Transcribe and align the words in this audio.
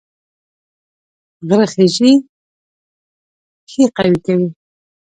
غره 1.47 1.67
خیژي 1.73 2.11
پښې 3.65 3.83
قوي 3.95 4.17
کوي 4.25 4.47